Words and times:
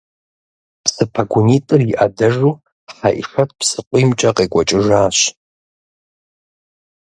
Псы 0.83 1.03
пэгунитӏыр 1.13 1.81
и 1.91 1.93
ӏэдэжу 1.99 2.53
Хьэӏишэт 2.95 3.49
псыкъуиймкӏэ 3.59 4.29
къекӏуэкӏыжащ. 4.35 5.17